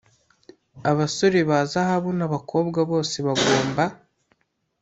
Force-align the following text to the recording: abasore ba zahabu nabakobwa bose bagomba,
abasore 0.91 1.39
ba 1.49 1.59
zahabu 1.71 2.09
nabakobwa 2.19 2.79
bose 2.91 3.15
bagomba, 3.27 3.83